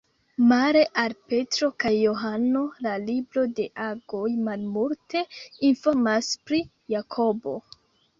[0.51, 5.23] Male al Petro kaj Johano, la libro de Agoj malmulte
[5.69, 6.63] informas pri
[6.95, 7.55] Jakobo.